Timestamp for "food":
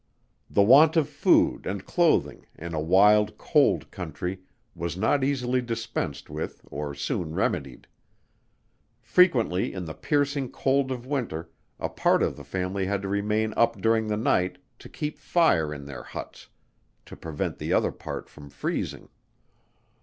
1.07-1.67